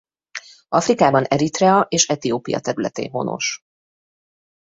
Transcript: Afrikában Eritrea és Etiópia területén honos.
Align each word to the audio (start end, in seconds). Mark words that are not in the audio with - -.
Afrikában 0.69 1.23
Eritrea 1.23 1.81
és 1.89 2.07
Etiópia 2.07 2.59
területén 2.59 3.09
honos. 3.09 3.63